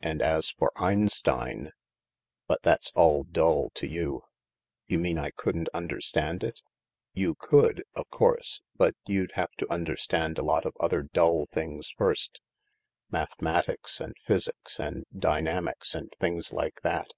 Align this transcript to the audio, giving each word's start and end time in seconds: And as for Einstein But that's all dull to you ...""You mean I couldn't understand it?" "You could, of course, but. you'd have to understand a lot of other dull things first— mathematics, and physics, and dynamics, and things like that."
And 0.00 0.20
as 0.22 0.50
for 0.50 0.72
Einstein 0.74 1.70
But 2.48 2.64
that's 2.64 2.90
all 2.96 3.22
dull 3.22 3.70
to 3.74 3.86
you 3.86 4.22
...""You 4.88 4.98
mean 4.98 5.18
I 5.18 5.30
couldn't 5.30 5.68
understand 5.72 6.42
it?" 6.42 6.62
"You 7.14 7.36
could, 7.36 7.84
of 7.94 8.10
course, 8.10 8.60
but. 8.74 8.96
you'd 9.06 9.30
have 9.36 9.52
to 9.58 9.72
understand 9.72 10.36
a 10.36 10.42
lot 10.42 10.66
of 10.66 10.74
other 10.80 11.02
dull 11.02 11.46
things 11.46 11.94
first— 11.96 12.40
mathematics, 13.12 14.00
and 14.00 14.16
physics, 14.26 14.80
and 14.80 15.04
dynamics, 15.16 15.94
and 15.94 16.12
things 16.18 16.52
like 16.52 16.80
that." 16.82 17.12